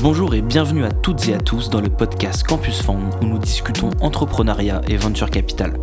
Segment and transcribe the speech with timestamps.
[0.00, 3.38] Bonjour et bienvenue à toutes et à tous dans le podcast Campus Fund où nous
[3.38, 5.76] discutons entrepreneuriat et venture capital.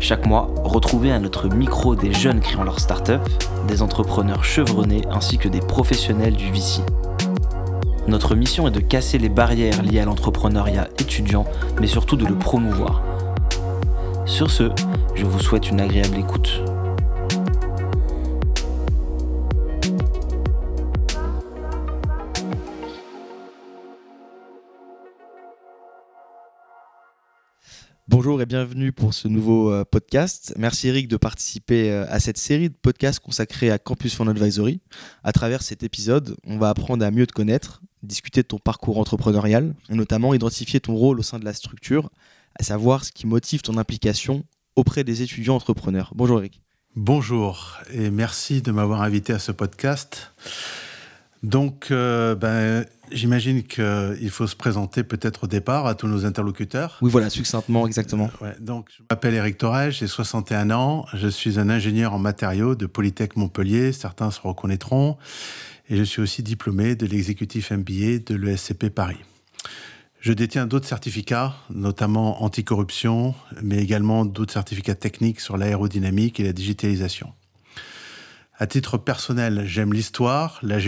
[0.00, 3.26] Chaque mois, retrouvez à notre micro des jeunes créant leur start-up,
[3.68, 6.82] des entrepreneurs chevronnés ainsi que des professionnels du VC.
[8.06, 11.46] Notre mission est de casser les barrières liées à l'entrepreneuriat étudiant,
[11.80, 13.02] mais surtout de le promouvoir.
[14.26, 14.70] Sur ce,
[15.14, 16.62] je vous souhaite une agréable écoute.
[28.22, 30.54] Bonjour et bienvenue pour ce nouveau euh, podcast.
[30.56, 34.80] Merci Eric de participer euh, à cette série de podcasts consacrés à Campus Fund Advisory.
[35.24, 38.98] À travers cet épisode, on va apprendre à mieux te connaître, discuter de ton parcours
[38.98, 42.10] entrepreneurial et notamment identifier ton rôle au sein de la structure,
[42.54, 44.44] à savoir ce qui motive ton implication
[44.76, 46.12] auprès des étudiants entrepreneurs.
[46.14, 46.62] Bonjour Eric.
[46.94, 50.30] Bonjour et merci de m'avoir invité à ce podcast.
[51.42, 56.98] Donc, euh, ben, j'imagine qu'il faut se présenter peut-être au départ à tous nos interlocuteurs.
[57.02, 58.30] Oui, voilà, succinctement, exactement.
[58.42, 62.76] Euh, donc, je m'appelle Eric Torres, j'ai 61 ans, je suis un ingénieur en matériaux
[62.76, 65.16] de Polytech Montpellier, certains se reconnaîtront,
[65.88, 69.18] et je suis aussi diplômé de l'exécutif MBA de l'ESCP Paris.
[70.20, 76.52] Je détiens d'autres certificats, notamment anticorruption, mais également d'autres certificats techniques sur l'aérodynamique et la
[76.52, 77.32] digitalisation.
[78.62, 80.78] À titre personnel, j'aime l'histoire, la,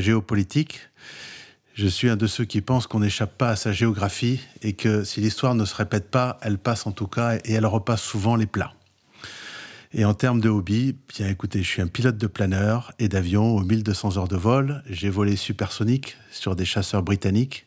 [0.00, 0.80] géopolitique.
[1.74, 5.04] Je suis un de ceux qui pensent qu'on n'échappe pas à sa géographie et que
[5.04, 8.34] si l'histoire ne se répète pas, elle passe en tout cas et elle repasse souvent
[8.34, 8.72] les plats.
[9.92, 13.54] Et en termes de hobby, bien écoutez, je suis un pilote de planeur et d'avion
[13.56, 14.82] aux 1200 heures de vol.
[14.88, 17.66] J'ai volé supersonique sur des chasseurs britanniques,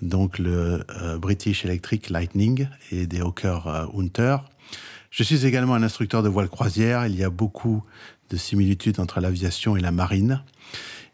[0.00, 4.38] donc le euh, British Electric Lightning et des Hawker euh, Hunter.
[5.16, 7.06] Je suis également un instructeur de voile croisière.
[7.06, 7.84] Il y a beaucoup
[8.30, 10.42] de similitudes entre l'aviation et la marine.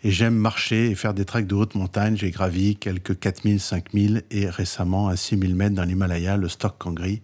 [0.02, 2.16] Et j'aime marcher et faire des treks de haute montagne.
[2.16, 7.20] J'ai gravi quelques 4000, 5000 et récemment à 6000 mètres dans l'Himalaya, le Stock Kangri,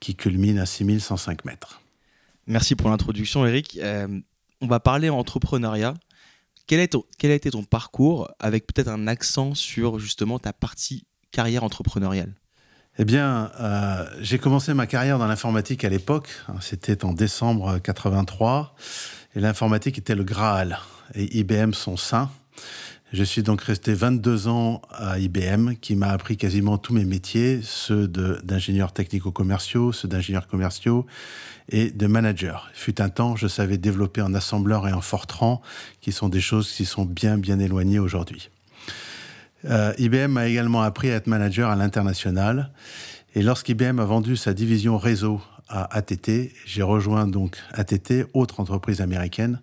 [0.00, 1.80] qui culmine à 6105 mètres.
[2.48, 3.78] Merci pour l'introduction, Eric.
[3.80, 4.08] Euh,
[4.60, 5.94] on va parler entrepreneuriat.
[6.66, 12.34] Quel, a été ton parcours avec peut-être un accent sur justement ta partie carrière entrepreneuriale?
[13.00, 16.28] Eh bien, euh, j'ai commencé ma carrière dans l'informatique à l'époque.
[16.60, 18.74] C'était en décembre 83.
[19.36, 20.80] Et l'informatique était le Graal
[21.14, 22.28] et IBM son saint.
[23.12, 27.60] Je suis donc resté 22 ans à IBM, qui m'a appris quasiment tous mes métiers,
[27.62, 31.06] ceux d'ingénieurs technico-commerciaux, ceux d'ingénieurs commerciaux
[31.70, 32.68] et de manager.
[32.74, 35.62] Fut un temps, je savais développer en assembleur et en Fortran,
[36.00, 38.50] qui sont des choses qui sont bien, bien éloignées aujourd'hui.
[39.64, 42.72] Euh, IBM a également appris à être manager à l'international.
[43.34, 49.00] Et lorsqu'IBM a vendu sa division réseau à ATT, j'ai rejoint donc ATT, autre entreprise
[49.00, 49.60] américaine,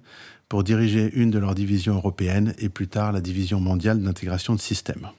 [0.50, 4.60] pour diriger une de leurs divisions européennes et plus tard la division mondiale d'intégration de
[4.60, 5.10] systèmes.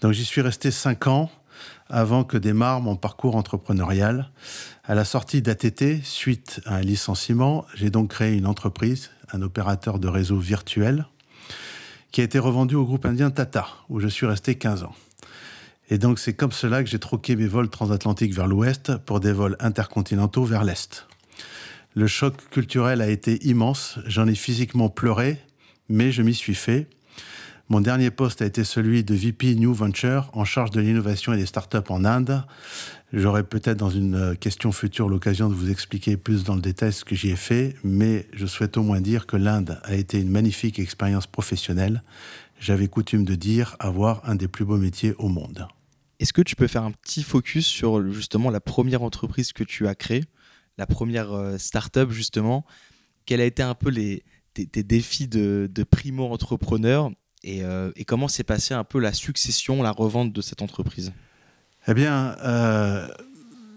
[0.00, 1.30] Donc j'y suis resté cinq ans
[1.88, 4.30] avant que démarre mon parcours entrepreneurial.
[4.84, 10.00] À la sortie d'ATT, suite à un licenciement, j'ai donc créé une entreprise, un opérateur
[10.00, 11.06] de réseau virtuel,
[12.12, 14.94] qui a été revendu au groupe indien Tata, où je suis resté 15 ans.
[15.90, 19.32] Et donc c'est comme cela que j'ai troqué mes vols transatlantiques vers l'ouest pour des
[19.32, 21.06] vols intercontinentaux vers l'est.
[21.94, 25.38] Le choc culturel a été immense, j'en ai physiquement pleuré,
[25.88, 26.86] mais je m'y suis fait.
[27.72, 31.38] Mon dernier poste a été celui de VP New Venture en charge de l'innovation et
[31.38, 32.44] des startups en Inde.
[33.14, 36.92] J'aurai peut-être dans une euh, question future l'occasion de vous expliquer plus dans le détail
[36.92, 40.20] ce que j'y ai fait, mais je souhaite au moins dire que l'Inde a été
[40.20, 42.02] une magnifique expérience professionnelle.
[42.60, 45.66] J'avais coutume de dire avoir un des plus beaux métiers au monde.
[46.20, 49.88] Est-ce que tu peux faire un petit focus sur justement la première entreprise que tu
[49.88, 50.24] as créée,
[50.76, 52.66] la première euh, startup justement?
[53.24, 57.10] Quels a été un peu les, tes, défis de, primo-entrepreneur?
[57.46, 61.12] Euh, et, comment s'est passée un peu la succession, la revente de cette entreprise?
[61.88, 63.08] Eh bien, euh,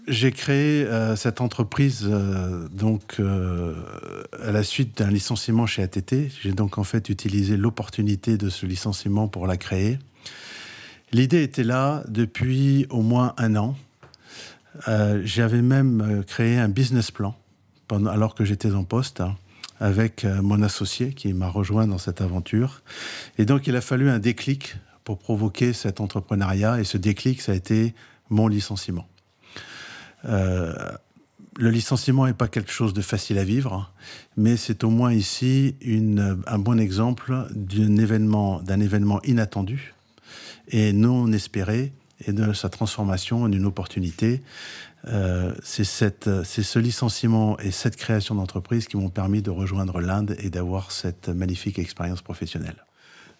[0.06, 0.86] j'ai créé
[1.16, 2.08] cette entreprise
[2.70, 6.30] donc à la suite d'un licenciement chez ATT.
[6.42, 9.98] J'ai donc en fait utilisé l'opportunité de ce licenciement pour la créer.
[11.12, 13.76] L'idée était là depuis au moins un an.
[14.88, 17.34] Euh, j'avais même euh, créé un business plan
[17.88, 19.36] alors que j'étais en poste hein,
[19.80, 22.82] avec euh, mon associé qui m'a rejoint dans cette aventure.
[23.38, 26.80] Et donc il a fallu un déclic pour provoquer cet entrepreneuriat.
[26.80, 27.94] Et ce déclic, ça a été
[28.28, 29.06] mon licenciement.
[30.24, 33.92] le licenciement n'est pas quelque chose de facile à vivre,
[34.36, 35.76] mais c'est au moins ici
[36.46, 39.94] un bon exemple d'un événement inattendu
[40.68, 41.92] et non espéré
[42.24, 44.42] et de sa transformation en une opportunité.
[45.08, 50.50] Euh, c'est ce licenciement et cette création d'entreprise qui m'ont permis de rejoindre l'Inde et
[50.50, 52.76] d'avoir cette magnifique expérience professionnelle.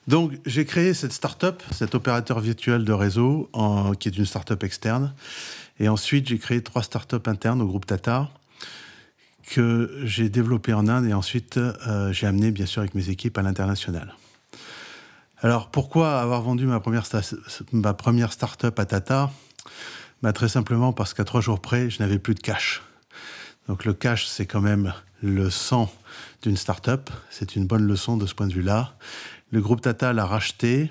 [0.07, 3.51] Donc, j'ai créé cette start-up, cet opérateur virtuel de réseau,
[3.99, 5.13] qui est une start-up externe.
[5.81, 8.31] Et ensuite, j'ai créé trois start-up internes au groupe Tata
[9.47, 13.39] que j'ai développé en Inde et ensuite euh, j'ai amené bien sûr avec mes équipes
[13.39, 14.15] à l'international.
[15.39, 17.05] Alors pourquoi avoir vendu ma première,
[17.73, 19.31] ma start-up à Tata?
[20.23, 22.83] Bah, Très simplement parce qu'à trois jours près, je n'avais plus de cash.
[23.69, 25.93] Donc le cash, c'est quand même le sang
[26.43, 27.11] d'une start-up.
[27.31, 28.97] C'est une bonne leçon de ce point de vue-là.
[29.51, 30.91] Le groupe Tata l'a racheté.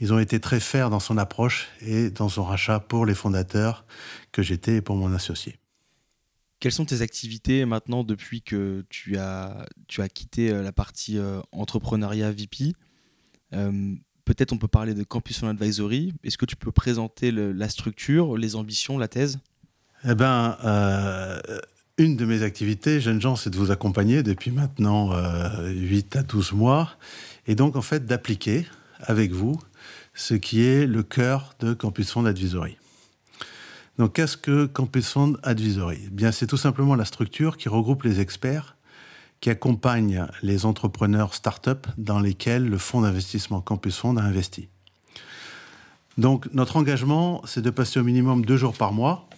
[0.00, 3.84] Ils ont été très fers dans son approche et dans son rachat pour les fondateurs
[4.32, 5.56] que j'étais et pour mon associé.
[6.60, 11.16] Quelles sont tes activités maintenant depuis que tu as, tu as quitté euh, la partie
[11.16, 12.74] euh, entrepreneuriat VP
[13.50, 16.12] Peut-être on peut parler de Campus on Advisory.
[16.22, 19.38] Est-ce que tu peux présenter la structure, les ambitions, la thèse?
[20.04, 20.56] Eh bien,
[21.96, 25.12] une de mes activités, jeunes gens, c'est de vous accompagner depuis maintenant
[25.66, 26.96] 8 à 12 mois.
[27.46, 28.66] Et donc, en fait, d'appliquer
[29.00, 29.58] avec vous
[30.14, 32.76] ce qui est le cœur de Campus Fund Advisory.
[33.98, 35.98] Donc, qu'est-ce que Campus Fund Advisory?
[36.06, 38.76] Eh Bien, c'est tout simplement la structure qui regroupe les experts
[39.40, 44.68] qui accompagnent les entrepreneurs start-up dans lesquels le fonds d'investissement Campus Fund a investi.
[46.16, 49.28] Donc, notre engagement, c'est de passer au minimum deux jours par mois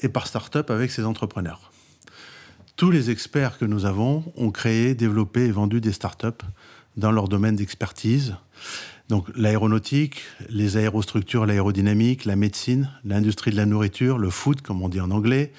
[0.00, 1.70] et par start-up avec ces entrepreneurs.
[2.76, 6.42] Tous les experts que nous avons ont créé, développé et vendu des start-up
[6.96, 8.36] dans leur domaine d'expertise.
[9.08, 10.20] Donc l'aéronautique,
[10.50, 15.10] les aérostructures, l'aérodynamique, la médecine, l'industrie de la nourriture, le food, comme on dit en
[15.10, 15.52] anglais,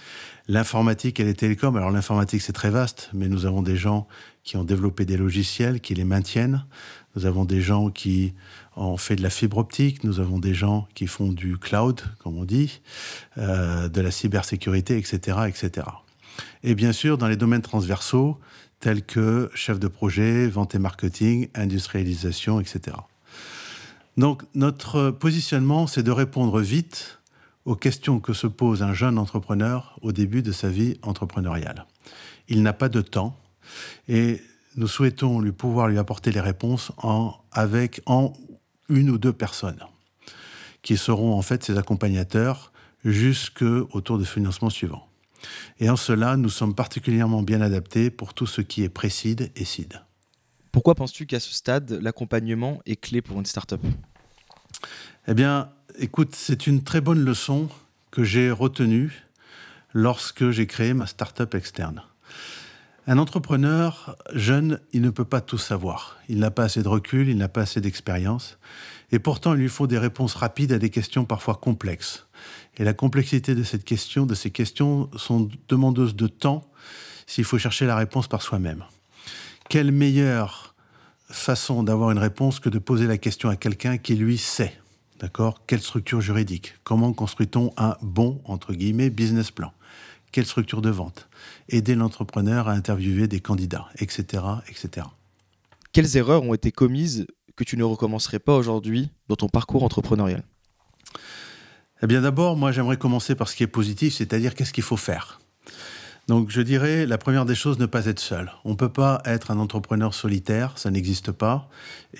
[0.47, 1.75] l'informatique et les télécoms.
[1.75, 4.07] Alors l'informatique, c'est très vaste, mais nous avons des gens
[4.43, 6.63] qui ont développé des logiciels, qui les maintiennent.
[7.15, 8.33] Nous avons des gens qui
[8.75, 10.03] ont fait de la fibre optique.
[10.03, 12.81] Nous avons des gens qui font du cloud, comme on dit,
[13.39, 15.87] euh, de la cybersécurité, etc., etc.
[16.61, 18.39] Et bien sûr, dans les domaines transversaux,
[18.79, 22.95] tels que chef de projet, vente et marketing, industrialisation, etc.
[24.17, 27.19] Donc notre positionnement, c'est de répondre vite
[27.65, 31.85] aux questions que se pose un jeune entrepreneur au début de sa vie entrepreneuriale.
[32.47, 33.37] Il n'a pas de temps
[34.07, 34.41] et
[34.75, 38.33] nous souhaitons lui pouvoir lui apporter les réponses en, avec en
[38.87, 39.79] une ou deux personnes
[40.81, 42.71] qui seront en fait ses accompagnateurs
[43.05, 45.07] jusqu'au tour de financement suivant.
[45.79, 49.65] Et en cela, nous sommes particulièrement bien adaptés pour tout ce qui est précide et
[49.65, 50.01] CID.
[50.71, 53.81] Pourquoi penses-tu qu'à ce stade, l'accompagnement est clé pour une start-up?
[55.27, 57.69] Eh bien, écoute, c'est une très bonne leçon
[58.11, 59.25] que j'ai retenue
[59.93, 62.03] lorsque j'ai créé ma start-up externe.
[63.07, 66.17] Un entrepreneur jeune, il ne peut pas tout savoir.
[66.29, 68.59] Il n'a pas assez de recul, il n'a pas assez d'expérience.
[69.11, 72.27] Et pourtant, il lui faut des réponses rapides à des questions parfois complexes.
[72.77, 76.69] Et la complexité de cette question, de ces questions, sont demandeuses de temps
[77.25, 78.85] s'il faut chercher la réponse par soi-même.
[79.69, 80.73] Quelle meilleure
[81.29, 84.73] façon d'avoir une réponse que de poser la question à quelqu'un qui lui sait
[85.19, 85.61] D'accord?
[85.67, 86.73] Quelle structure juridique?
[86.83, 89.71] Comment construit-on un bon, entre guillemets, business plan?
[90.31, 91.29] Quelle structure de vente?
[91.67, 95.05] Aider l'entrepreneur à interviewer des candidats, etc., etc.
[95.91, 100.43] Quelles erreurs ont été commises que tu ne recommencerais pas aujourd'hui dans ton parcours entrepreneurial?
[102.01, 104.97] Eh bien d'abord, moi j'aimerais commencer par ce qui est positif, c'est-à-dire qu'est-ce qu'il faut
[104.97, 105.39] faire?
[106.29, 108.51] Donc je dirais, la première des choses, ne pas être seul.
[108.63, 111.67] On ne peut pas être un entrepreneur solitaire, ça n'existe pas,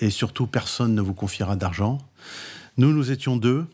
[0.00, 1.98] et surtout personne ne vous confiera d'argent.
[2.76, 3.66] Nous, nous étions deux,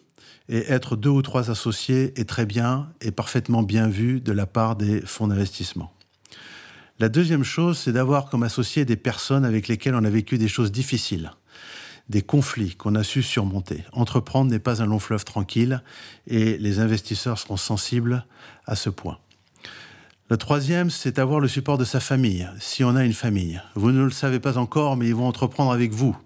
[0.50, 4.45] et être deux ou trois associés est très bien et parfaitement bien vu de la
[4.45, 5.90] part des fonds d'investissement.
[6.99, 10.49] La deuxième chose, c'est d'avoir comme associés des personnes avec lesquelles on a vécu des
[10.49, 11.33] choses difficiles
[12.09, 13.83] des conflits qu'on a su surmonter.
[13.90, 15.83] Entreprendre n'est pas un long fleuve tranquille
[16.28, 18.25] et les investisseurs seront sensibles
[18.64, 19.19] à ce point.
[20.28, 23.62] Le troisième, c'est avoir le support de sa famille, si on a une famille.
[23.76, 26.16] Vous ne le savez pas encore, mais ils vont entreprendre avec vous.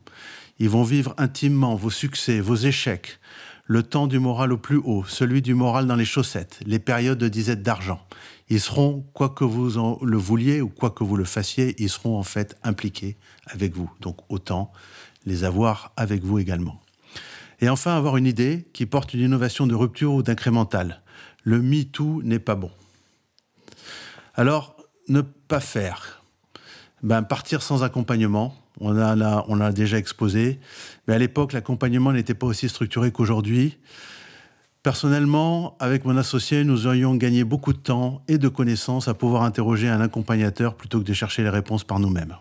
[0.59, 3.21] Ils vont vivre intimement vos succès, vos échecs,
[3.67, 7.19] le temps du moral au plus haut, celui du moral dans les chaussettes, les périodes
[7.19, 8.01] de disette d'argent.
[8.49, 11.91] Ils seront, quoi que vous en le vouliez ou quoi que vous le fassiez, ils
[11.91, 13.91] seront en fait impliqués avec vous.
[14.01, 14.73] Donc autant
[15.27, 16.81] les avoir avec vous également.
[17.61, 21.03] Et enfin, avoir une idée qui porte une innovation de rupture ou d'incrémental.
[21.43, 22.71] Le MeToo n'est pas bon.
[24.35, 24.77] Alors,
[25.09, 26.23] ne pas faire.
[27.03, 28.55] Ben, partir sans accompagnement.
[28.81, 30.59] On a, on a déjà exposé.
[31.07, 33.79] Mais à l'époque, l'accompagnement n'était pas aussi structuré qu'aujourd'hui.
[34.83, 39.43] Personnellement, avec mon associé, nous aurions gagné beaucoup de temps et de connaissances à pouvoir
[39.43, 42.37] interroger un accompagnateur plutôt que de chercher les réponses par nous-mêmes.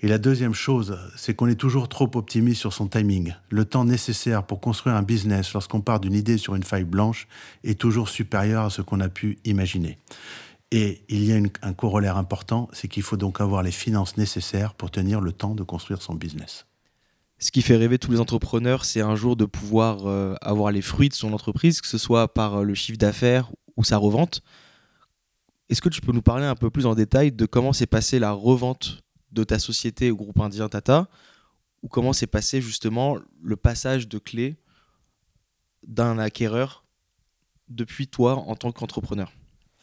[0.00, 3.34] Et la deuxième chose, c'est qu'on est toujours trop optimiste sur son timing.
[3.50, 7.26] Le temps nécessaire pour construire un business lorsqu'on part d'une idée sur une feuille blanche
[7.62, 9.98] est toujours supérieur à ce qu'on a pu imaginer.
[10.76, 14.74] Et il y a un corollaire important, c'est qu'il faut donc avoir les finances nécessaires
[14.74, 16.66] pour tenir le temps de construire son business.
[17.38, 20.82] ce qui fait rêver tous les entrepreneurs, c'est un jour de pouvoir euh, avoir les
[20.82, 24.42] fruits de son entreprise, que ce soit par euh, le chiffre d'affaires ou sa revente.
[25.68, 28.18] Est-ce que tu peux nous parler un peu plus en détail de comment s'est passée
[28.18, 31.06] la revente de ta société au groupe indien Tata
[31.84, 34.56] ou comment s'est passé justement le passage de clé
[35.86, 36.84] d'un acquéreur
[37.68, 39.30] depuis toi en tant qu'entrepreneur?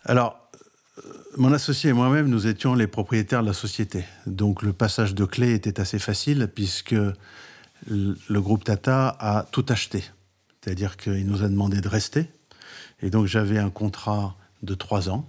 [0.03, 0.41] Alors,
[1.37, 4.05] mon associé et moi-même, nous étions les propriétaires de la société.
[4.27, 6.95] Donc le passage de clé était assez facile puisque
[7.87, 10.03] le groupe Tata a tout acheté.
[10.61, 12.29] C'est-à-dire qu'il nous a demandé de rester.
[13.01, 15.27] Et donc j'avais un contrat de trois ans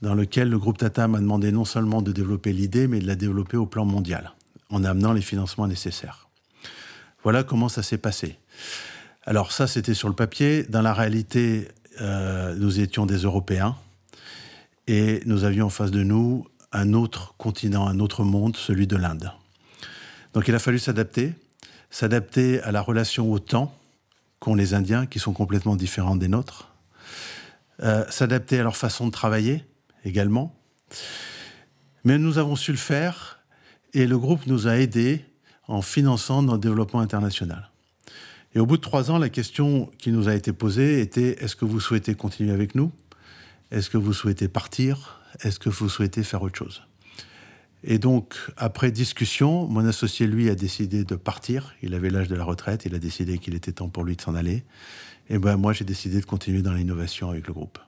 [0.00, 3.14] dans lequel le groupe Tata m'a demandé non seulement de développer l'idée, mais de la
[3.14, 4.32] développer au plan mondial,
[4.68, 6.28] en amenant les financements nécessaires.
[7.22, 8.36] Voilà comment ça s'est passé.
[9.24, 10.64] Alors ça, c'était sur le papier.
[10.64, 11.68] Dans la réalité,
[12.00, 13.76] euh, nous étions des Européens
[14.86, 18.96] et nous avions en face de nous un autre continent, un autre monde, celui de
[18.96, 19.32] l'Inde.
[20.32, 21.34] Donc il a fallu s'adapter,
[21.90, 23.76] s'adapter à la relation au temps
[24.40, 26.72] qu'ont les Indiens, qui sont complètement différents des nôtres,
[27.82, 29.64] euh, s'adapter à leur façon de travailler
[30.04, 30.54] également.
[32.04, 33.40] Mais nous avons su le faire
[33.94, 35.24] et le groupe nous a aidés
[35.68, 37.70] en finançant notre développement international.
[38.54, 41.56] Et au bout de trois ans, la question qui nous a été posée était est-ce
[41.56, 42.90] que vous souhaitez continuer avec nous?
[43.72, 45.22] Est-ce que vous souhaitez partir?
[45.40, 46.82] Est-ce que vous souhaitez faire autre chose?
[47.82, 51.74] Et donc, après discussion, mon associé, lui, a décidé de partir.
[51.82, 54.20] Il avait l'âge de la retraite, il a décidé qu'il était temps pour lui de
[54.20, 54.64] s'en aller.
[55.30, 57.78] Et ben moi, j'ai décidé de continuer dans l'innovation avec le groupe.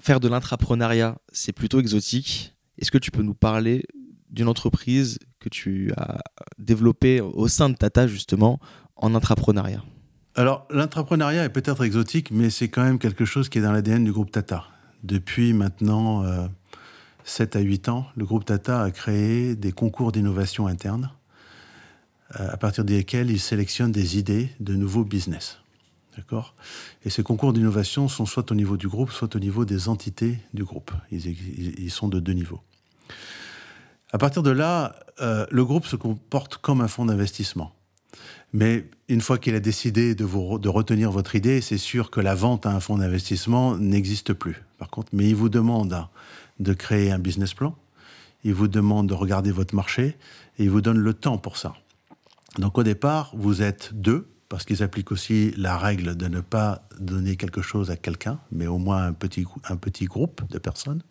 [0.00, 2.56] Faire de l'intrapreneuriat, c'est plutôt exotique.
[2.78, 3.84] Est-ce que tu peux nous parler
[4.30, 6.22] d'une entreprise que tu as
[6.58, 8.58] développée au sein de Tata, justement,
[8.96, 9.84] en intrapreneuriat?
[10.34, 14.02] Alors, l'intrapreneuriat est peut-être exotique, mais c'est quand même quelque chose qui est dans l'ADN
[14.02, 14.66] du groupe Tata.
[15.02, 16.24] Depuis maintenant
[17.24, 21.10] 7 euh, à 8 ans, le groupe Tata a créé des concours d'innovation interne,
[22.38, 25.58] euh, à partir desquels il sélectionne des idées de nouveaux business.
[26.16, 26.54] D'accord?
[27.04, 30.38] Et ces concours d'innovation sont soit au niveau du groupe, soit au niveau des entités
[30.52, 30.92] du groupe.
[31.10, 32.60] Ils, sont de deux niveaux.
[34.12, 37.72] À partir de là, euh, le groupe se comporte comme un fonds d'investissement.
[38.52, 42.20] Mais une fois qu'il a décidé de, vous, de retenir votre idée, c'est sûr que
[42.20, 44.62] la vente à un fonds d'investissement n'existe plus.
[44.78, 46.06] Par contre, mais il vous demande
[46.58, 47.76] de créer un business plan,
[48.44, 50.16] il vous demande de regarder votre marché
[50.58, 51.74] et il vous donne le temps pour ça.
[52.58, 56.82] Donc au départ, vous êtes deux, parce qu'ils appliquent aussi la règle de ne pas
[56.98, 61.02] donner quelque chose à quelqu'un, mais au moins un petit, un petit groupe de personnes.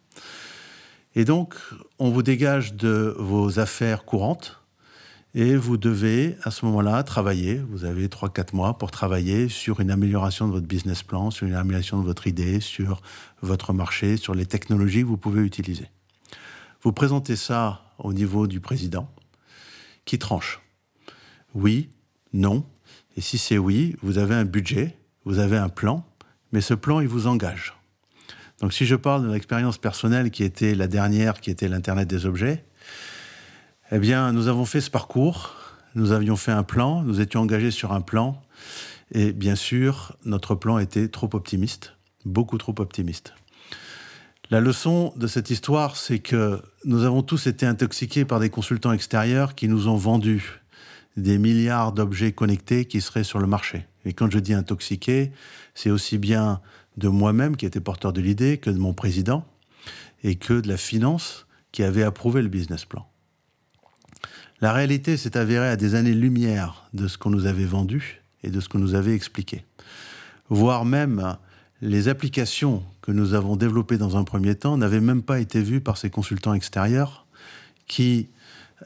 [1.16, 1.56] Et donc,
[1.98, 4.59] on vous dégage de vos affaires courantes,
[5.36, 7.62] et vous devez, à ce moment-là, travailler.
[7.70, 11.54] Vous avez 3-4 mois pour travailler sur une amélioration de votre business plan, sur une
[11.54, 13.02] amélioration de votre idée, sur
[13.42, 15.86] votre marché, sur les technologies que vous pouvez utiliser.
[16.82, 19.12] Vous présentez ça au niveau du président,
[20.06, 20.62] qui tranche.
[21.54, 21.90] Oui,
[22.34, 22.66] non.
[23.18, 26.06] Et si c'est oui, vous avez un budget, vous avez un plan,
[26.52, 27.76] mais ce plan, il vous engage.
[28.62, 32.26] Donc si je parle de l'expérience personnelle qui était la dernière, qui était l'Internet des
[32.26, 32.66] objets,
[33.92, 35.56] eh bien, nous avons fait ce parcours,
[35.96, 38.42] nous avions fait un plan, nous étions engagés sur un plan,
[39.12, 43.34] et bien sûr, notre plan était trop optimiste, beaucoup trop optimiste.
[44.52, 48.92] La leçon de cette histoire, c'est que nous avons tous été intoxiqués par des consultants
[48.92, 50.62] extérieurs qui nous ont vendu
[51.18, 53.88] des milliards d'objets connectés qui seraient sur le marché.
[54.06, 55.32] Et quand je dis intoxiqué,
[55.74, 56.62] c'est aussi bien
[56.98, 59.46] de moi-même qui était porteur de l'idée que de mon président
[60.24, 63.08] et que de la finance qui avait approuvé le business plan.
[64.62, 68.60] La réalité s'est avérée à des années-lumière de ce qu'on nous avait vendu et de
[68.60, 69.64] ce qu'on nous avait expliqué.
[70.50, 71.38] Voire même
[71.82, 75.80] les applications que nous avons développées dans un premier temps n'avaient même pas été vues
[75.80, 77.26] par ces consultants extérieurs
[77.88, 78.28] qui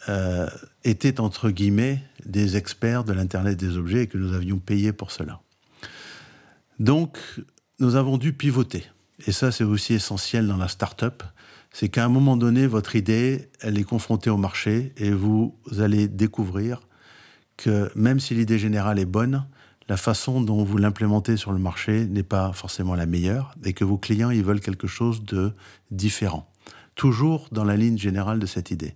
[0.10, 0.48] euh,
[0.84, 5.12] étaient entre guillemets des experts de l'Internet des objets et que nous avions payé pour
[5.12, 5.42] cela.
[6.80, 7.18] Donc,
[7.80, 8.86] nous avons dû pivoter.
[9.26, 11.24] Et ça, c'est aussi essentiel dans la start-up
[11.74, 16.08] c'est qu'à un moment donné, votre idée, elle est confrontée au marché et vous allez
[16.08, 16.88] découvrir
[17.58, 19.46] que même si l'idée générale est bonne,
[19.90, 23.84] la façon dont vous l'implémentez sur le marché n'est pas forcément la meilleure et que
[23.84, 25.52] vos clients, ils veulent quelque chose de
[25.92, 26.50] différent.
[26.96, 28.94] Toujours dans la ligne générale de cette idée.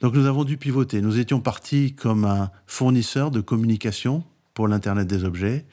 [0.00, 1.02] Donc nous avons dû pivoter.
[1.02, 5.66] Nous étions partis comme un fournisseur de communication pour l'Internet des objets.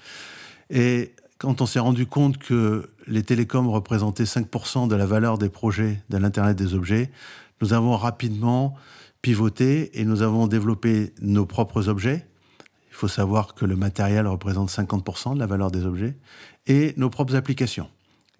[0.70, 5.50] Et quand on s'est rendu compte que les télécoms représentaient 5% de la valeur des
[5.50, 7.12] projets de l'Internet des objets,
[7.62, 8.74] nous avons rapidement
[9.22, 12.25] pivoté et nous avons développé nos propres objets.
[12.89, 16.18] Il faut savoir que le matériel représente 50% de la valeur des objets
[16.68, 17.89] et nos propres applications.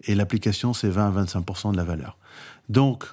[0.04, 2.18] Et l'application, c'est 20 à 25% de la valeur.
[2.68, 3.04] Donc,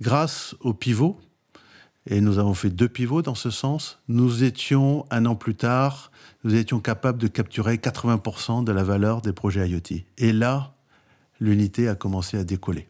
[0.00, 1.18] grâce au pivot,
[2.06, 4.00] Et nous avons fait deux pivots dans ce sens.
[4.08, 6.10] Nous étions, un an plus tard,
[6.44, 10.02] nous étions capables de capturer 80% de la valeur des projets IoT.
[10.18, 10.74] Et là,
[11.40, 12.88] l'unité a commencé à décoller.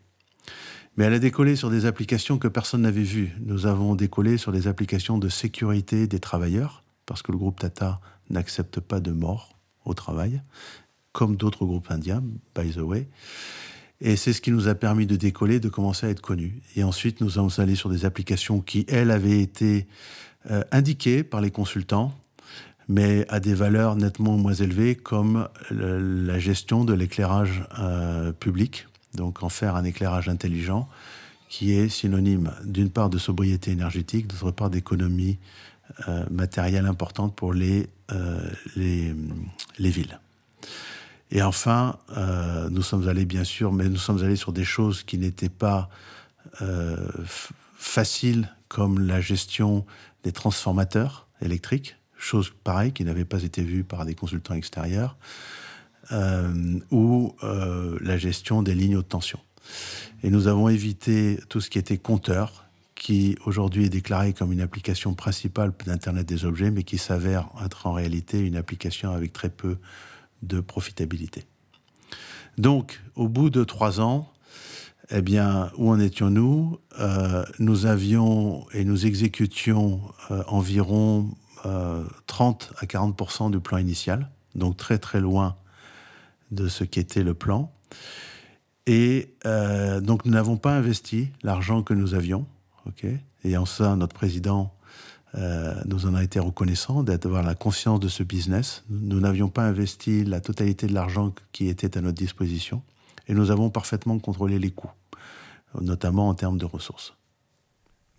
[0.96, 3.36] Mais elle a décollé sur des applications que personne n'avait vues.
[3.40, 8.00] Nous avons décollé sur des applications de sécurité des travailleurs, parce que le groupe Tata
[8.30, 10.42] n'accepte pas de mort au travail,
[11.12, 12.22] comme d'autres groupes indiens,
[12.54, 13.08] by the way.
[14.04, 16.60] Et c'est ce qui nous a permis de décoller, de commencer à être connus.
[16.74, 19.86] Et ensuite, nous sommes allés sur des applications qui, elles, avaient été
[20.50, 22.12] euh, indiquées par les consultants,
[22.88, 28.88] mais à des valeurs nettement moins élevées, comme la gestion de l'éclairage euh, public.
[29.14, 30.88] Donc, en faire un éclairage intelligent,
[31.48, 35.38] qui est synonyme d'une part de sobriété énergétique, d'autre part d'économie
[36.08, 37.86] euh, matérielle importante pour les,
[38.74, 39.14] les,
[39.78, 40.18] les villes.
[41.34, 45.02] Et enfin, euh, nous sommes allés, bien sûr, mais nous sommes allés sur des choses
[45.02, 45.88] qui n'étaient pas
[46.60, 47.08] euh,
[47.74, 49.86] faciles, comme la gestion
[50.24, 55.16] des transformateurs électriques, chose pareille qui n'avait pas été vue par des consultants extérieurs,
[56.12, 59.40] euh, ou la gestion des lignes haute tension.
[60.22, 64.60] Et nous avons évité tout ce qui était compteur, qui aujourd'hui est déclaré comme une
[64.60, 69.48] application principale d'Internet des objets, mais qui s'avère être en réalité une application avec très
[69.48, 69.78] peu
[70.42, 71.44] de profitabilité.
[72.58, 74.32] Donc, au bout de trois ans,
[75.10, 81.30] eh bien, où en étions-nous euh, Nous avions et nous exécutions euh, environ
[82.26, 85.56] 30 euh, à 40% du plan initial, donc très très loin
[86.50, 87.72] de ce qu'était le plan.
[88.86, 89.36] Et
[90.02, 92.46] donc, nous n'avons pas investi l'argent que nous avions.
[92.86, 93.06] ok?
[93.44, 94.74] Et en ça, notre président
[95.34, 98.84] euh, nous en a été reconnaissants d'avoir la conscience de ce business.
[98.90, 102.82] Nous n'avions pas investi la totalité de l'argent qui était à notre disposition
[103.28, 104.90] et nous avons parfaitement contrôlé les coûts,
[105.80, 107.14] notamment en termes de ressources.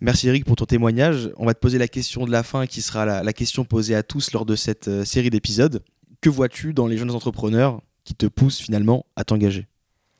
[0.00, 1.30] Merci Eric pour ton témoignage.
[1.36, 4.02] On va te poser la question de la fin qui sera la, question posée à
[4.02, 5.82] tous lors de cette euh, série d'épisodes.
[6.20, 9.68] Que vois-tu dans les jeunes entrepreneurs qui te poussent finalement à t'engager?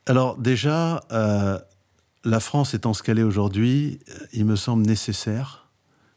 [0.07, 1.59] Alors déjà, euh,
[2.25, 3.99] la France étant ce qu'elle est aujourd'hui,
[4.33, 5.64] il me semble nécessaire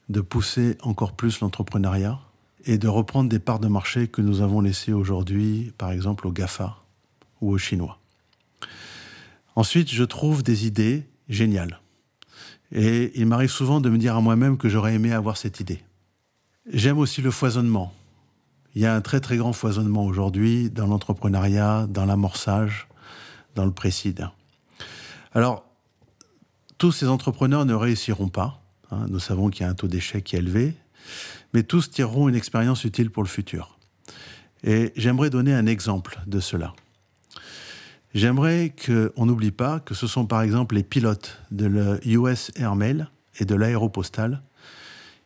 [0.10, 2.20] de pousser encore plus l'entrepreneuriat
[2.65, 6.32] et de reprendre des parts de marché que nous avons laissées aujourd'hui, par exemple, aux
[6.32, 6.78] GAFA
[7.41, 8.00] ou aux Chinois.
[9.56, 11.82] Ensuite, je trouve des idées géniales.
[12.72, 15.82] Et il m'arrive souvent de me dire à moi-même que j'aurais aimé avoir cette idée.
[16.72, 17.93] J'aime aussi le foisonnement.
[18.76, 22.88] Il y a un très très grand foisonnement aujourd'hui dans l'entrepreneuriat, dans l'amorçage,
[23.56, 24.30] dans le précide.
[25.34, 25.65] Alors,
[26.78, 28.62] tous ces entrepreneurs ne réussiront pas.
[28.91, 30.76] Hein, nous savons qu'il y a un taux d'échec qui est élevé,
[31.54, 33.78] mais tous tireront une expérience utile pour le futur.
[34.63, 36.73] Et j'aimerais donner un exemple de cela.
[38.13, 43.08] J'aimerais qu'on n'oublie pas que ce sont par exemple les pilotes de l'US Airmail
[43.39, 44.41] et de l'aéropostale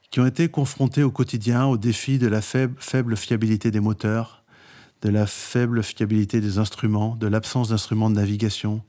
[0.09, 4.43] qui ont été confrontés au quotidien au défi de la faible, faible fiabilité des moteurs,
[5.01, 8.83] de la faible fiabilité des instruments, de l'absence d'instruments de navigation,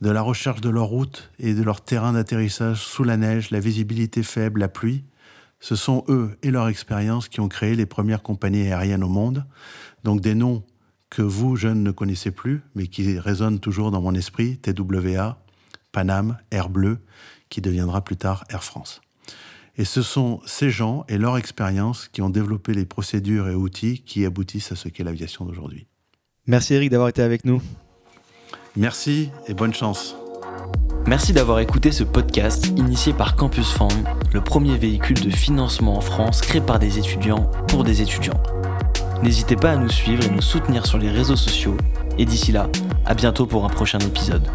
[0.00, 3.60] de la recherche de leur route et de leur terrain d'atterrissage sous la neige, la
[3.60, 5.04] visibilité faible, la pluie.
[5.60, 9.46] Ce sont eux et leur expérience qui ont créé les premières compagnies aériennes au monde.
[10.02, 10.62] Donc des noms
[11.10, 15.38] que vous, jeunes, ne connaissez plus, mais qui résonnent toujours dans mon esprit, TWA,
[15.92, 16.98] Panam, Air Bleu,
[17.48, 19.00] qui deviendra plus tard Air France.
[19.76, 24.02] Et ce sont ces gens et leur expérience qui ont développé les procédures et outils
[24.02, 25.86] qui aboutissent à ce qu'est l'aviation d'aujourd'hui.
[26.46, 27.62] Merci Eric d'avoir été avec nous.
[28.76, 30.16] Merci et bonne chance.
[31.06, 33.92] Merci d'avoir écouté ce podcast initié par Campus Fund,
[34.32, 38.42] le premier véhicule de financement en France créé par des étudiants pour des étudiants.
[39.22, 41.76] N'hésitez pas à nous suivre et nous soutenir sur les réseaux sociaux.
[42.18, 42.68] Et d'ici là,
[43.06, 44.48] à bientôt pour un prochain épisode.